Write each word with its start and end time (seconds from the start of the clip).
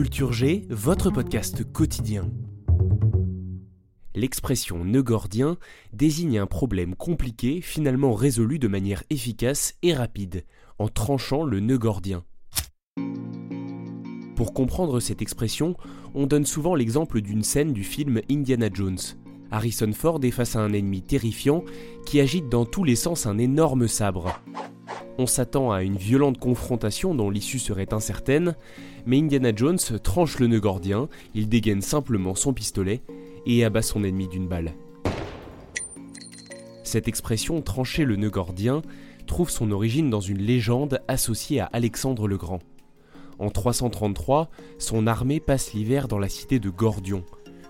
Culture 0.00 0.32
G, 0.32 0.66
votre 0.70 1.10
podcast 1.10 1.62
quotidien. 1.74 2.30
L'expression 4.14 4.82
nœud 4.82 5.02
gordien 5.02 5.58
désigne 5.92 6.38
un 6.38 6.46
problème 6.46 6.94
compliqué 6.94 7.60
finalement 7.60 8.14
résolu 8.14 8.58
de 8.58 8.66
manière 8.66 9.02
efficace 9.10 9.74
et 9.82 9.92
rapide, 9.92 10.46
en 10.78 10.88
tranchant 10.88 11.44
le 11.44 11.60
nœud 11.60 11.76
gordien. 11.76 12.24
Pour 14.36 14.54
comprendre 14.54 15.00
cette 15.00 15.20
expression, 15.20 15.76
on 16.14 16.26
donne 16.26 16.46
souvent 16.46 16.74
l'exemple 16.74 17.20
d'une 17.20 17.42
scène 17.42 17.74
du 17.74 17.84
film 17.84 18.22
Indiana 18.30 18.70
Jones. 18.72 19.00
Harrison 19.50 19.92
Ford 19.92 20.20
est 20.22 20.30
face 20.30 20.56
à 20.56 20.60
un 20.60 20.72
ennemi 20.72 21.02
terrifiant 21.02 21.62
qui 22.06 22.20
agite 22.20 22.48
dans 22.48 22.64
tous 22.64 22.84
les 22.84 22.96
sens 22.96 23.26
un 23.26 23.36
énorme 23.36 23.86
sabre. 23.86 24.40
On 25.18 25.26
s'attend 25.26 25.70
à 25.70 25.82
une 25.82 25.96
violente 25.96 26.38
confrontation 26.38 27.14
dont 27.14 27.30
l'issue 27.30 27.58
serait 27.58 27.92
incertaine, 27.92 28.54
mais 29.06 29.18
Indiana 29.18 29.52
Jones 29.54 29.78
tranche 30.02 30.38
le 30.38 30.46
nœud 30.46 30.60
gordien, 30.60 31.08
il 31.34 31.48
dégaine 31.48 31.82
simplement 31.82 32.34
son 32.34 32.52
pistolet 32.52 33.02
et 33.46 33.64
abat 33.64 33.82
son 33.82 34.04
ennemi 34.04 34.28
d'une 34.28 34.48
balle. 34.48 34.72
Cette 36.84 37.08
expression 37.08 37.60
trancher 37.62 38.04
le 38.04 38.16
nœud 38.16 38.30
gordien 38.30 38.82
trouve 39.26 39.50
son 39.50 39.70
origine 39.70 40.10
dans 40.10 40.20
une 40.20 40.42
légende 40.42 41.00
associée 41.06 41.60
à 41.60 41.66
Alexandre 41.72 42.26
le 42.26 42.36
Grand. 42.36 42.60
En 43.38 43.48
333, 43.48 44.50
son 44.78 45.06
armée 45.06 45.40
passe 45.40 45.72
l'hiver 45.72 46.08
dans 46.08 46.18
la 46.18 46.28
cité 46.28 46.58
de 46.58 46.68
Gordion, 46.68 47.24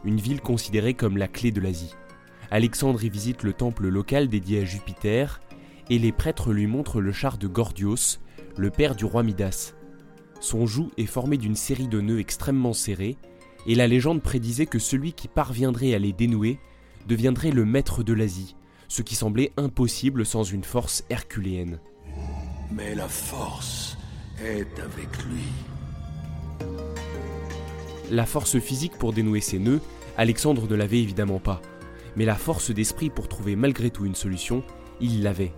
une 0.04 0.20
ville 0.20 0.40
considérée 0.40 0.94
comme 0.94 1.16
la 1.16 1.28
clé 1.28 1.52
de 1.52 1.60
l'Asie. 1.60 1.94
Alexandre 2.50 3.04
y 3.04 3.10
visite 3.10 3.42
le 3.42 3.52
temple 3.52 3.88
local 3.88 4.28
dédié 4.28 4.62
à 4.62 4.64
Jupiter, 4.64 5.40
et 5.90 5.98
les 5.98 6.12
prêtres 6.12 6.52
lui 6.52 6.68
montrent 6.68 7.00
le 7.00 7.12
char 7.12 7.36
de 7.36 7.48
Gordios, 7.48 8.18
le 8.56 8.70
père 8.70 8.94
du 8.94 9.04
roi 9.04 9.24
Midas. 9.24 9.74
Son 10.40 10.64
joug 10.64 10.90
est 10.96 11.06
formé 11.06 11.36
d'une 11.36 11.56
série 11.56 11.88
de 11.88 12.00
nœuds 12.00 12.20
extrêmement 12.20 12.72
serrés, 12.72 13.18
et 13.66 13.74
la 13.74 13.88
légende 13.88 14.22
prédisait 14.22 14.66
que 14.66 14.78
celui 14.78 15.12
qui 15.12 15.28
parviendrait 15.28 15.92
à 15.92 15.98
les 15.98 16.12
dénouer 16.12 16.58
deviendrait 17.06 17.50
le 17.50 17.64
maître 17.64 18.02
de 18.04 18.12
l'Asie, 18.12 18.56
ce 18.88 19.02
qui 19.02 19.16
semblait 19.16 19.52
impossible 19.56 20.24
sans 20.24 20.44
une 20.44 20.64
force 20.64 21.04
herculéenne. 21.10 21.80
Mais 22.72 22.94
la 22.94 23.08
force 23.08 23.98
est 24.42 24.78
avec 24.78 25.24
lui. 25.24 25.42
La 28.10 28.26
force 28.26 28.58
physique 28.60 28.96
pour 28.96 29.12
dénouer 29.12 29.40
ses 29.40 29.58
nœuds, 29.58 29.80
Alexandre 30.16 30.68
ne 30.68 30.76
l'avait 30.76 31.00
évidemment 31.00 31.40
pas, 31.40 31.60
mais 32.16 32.24
la 32.24 32.36
force 32.36 32.70
d'esprit 32.70 33.10
pour 33.10 33.28
trouver 33.28 33.56
malgré 33.56 33.90
tout 33.90 34.04
une 34.04 34.14
solution, 34.14 34.62
il 35.00 35.22
l'avait. 35.22 35.52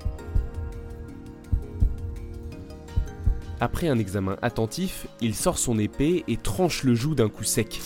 Après 3.61 3.89
un 3.89 3.99
examen 3.99 4.37
attentif, 4.43 5.07
il 5.21 5.37
sort 5.37 5.57
son 5.57 5.79
épée 5.79 6.25
et 6.27 6.37
tranche 6.37 6.83
le 6.83 6.95
joug 6.97 7.15
d'un 7.15 7.29
coup 7.29 7.45
sec. 7.45 7.81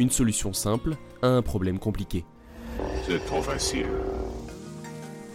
Une 0.00 0.10
solution 0.10 0.52
simple 0.52 0.96
à 1.22 1.28
un 1.28 1.42
problème 1.42 1.78
compliqué. 1.78 2.24
C'est 3.06 3.24
trop 3.24 3.40
facile. 3.40 3.86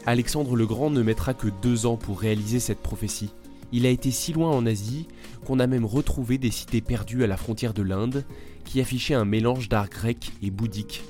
Alexandre 0.06 0.58
le 0.58 0.66
Grand 0.66 0.90
ne 0.90 1.02
mettra 1.02 1.34
que 1.34 1.48
deux 1.62 1.86
ans 1.86 1.96
pour 1.96 2.20
réaliser 2.20 2.60
cette 2.60 2.82
prophétie. 2.82 3.32
Il 3.72 3.86
a 3.86 3.90
été 3.90 4.12
si 4.12 4.34
loin 4.34 4.50
en 4.50 4.66
Asie 4.66 5.08
qu'on 5.46 5.60
a 5.60 5.68
même 5.68 5.86
retrouvé 5.86 6.38
des 6.38 6.52
cités 6.52 6.82
perdues 6.82 7.24
à 7.24 7.28
la 7.28 7.38
frontière 7.38 7.74
de 7.74 7.84
l'Inde 7.84 8.26
qui 8.66 8.82
affichaient 8.82 9.14
un 9.14 9.24
mélange 9.24 9.70
d'art 9.70 9.88
grec 9.88 10.32
et 10.42 10.52
bouddhique. 10.52 11.04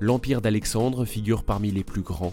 L'empire 0.00 0.40
d'Alexandre 0.40 1.04
figure 1.04 1.44
parmi 1.44 1.70
les 1.70 1.84
plus 1.84 2.02
grands 2.02 2.32